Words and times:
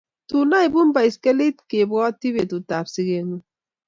Tun 0.29 0.51
aibun 0.59 0.89
baiskelet 0.95 1.57
kebwati 1.69 2.27
betut 2.35 2.67
ab 2.77 2.87
siket 2.93 3.23
ngung 3.25 3.45